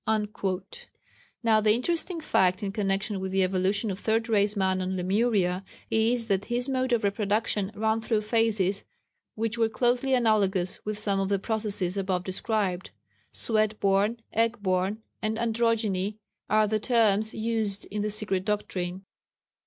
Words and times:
"Now, 1.43 1.61
the 1.61 1.73
interesting 1.73 2.21
fact 2.21 2.63
in 2.63 2.71
connection 2.71 3.19
with 3.19 3.31
the 3.31 3.43
evolution 3.43 3.91
of 3.91 3.99
Third 3.99 4.27
Race 4.29 4.55
man 4.55 4.81
on 4.81 4.95
Lemuria, 4.97 5.63
is 5.91 6.25
that 6.25 6.45
his 6.45 6.67
mode 6.67 6.91
of 6.91 7.03
reproduction 7.03 7.71
ran 7.75 8.01
through 8.01 8.21
phases 8.21 8.83
which 9.35 9.59
were 9.59 9.69
closely 9.69 10.15
analogous 10.15 10.83
with 10.83 10.97
some 10.97 11.19
of 11.19 11.29
the 11.29 11.37
processes 11.37 11.97
above 11.97 12.23
described. 12.23 12.89
Sweat 13.31 13.79
born, 13.79 14.17
egg 14.33 14.57
born 14.63 15.03
and 15.21 15.37
Androgyne 15.37 16.17
are 16.49 16.65
the 16.65 16.79
terms 16.79 17.35
used 17.35 17.85
in 17.91 18.01
the 18.01 18.09
Secret 18.09 18.43
Doctrine. 18.43 19.03